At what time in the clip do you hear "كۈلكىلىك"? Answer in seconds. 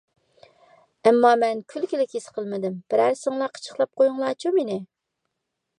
1.73-2.15